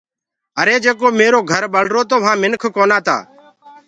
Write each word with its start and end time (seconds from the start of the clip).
آري 0.59 0.75
جيڪو 0.83 1.07
ميرو 1.19 1.39
گھر 1.51 1.63
ٻݪرو 1.73 2.01
تو 2.09 2.15
وهآ 2.23 2.33
منک 2.41 2.63
ڪونآ 2.75 2.97
تآ 3.07 3.17